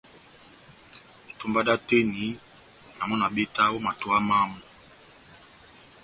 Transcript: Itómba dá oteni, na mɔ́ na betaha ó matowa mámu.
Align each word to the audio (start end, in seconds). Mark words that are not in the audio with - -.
Itómba 1.31 1.59
dá 1.67 1.73
oteni, 1.77 2.25
na 2.97 3.03
mɔ́ 3.07 3.17
na 3.21 3.27
betaha 3.35 3.71
ó 3.77 3.83
matowa 3.85 4.17
mámu. 4.27 4.57